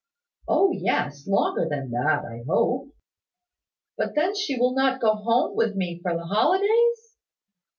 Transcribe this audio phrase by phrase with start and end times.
[0.47, 2.89] "O yes, longer than that, I hope."
[3.99, 7.17] "But then she will not go home with me for the holidays?"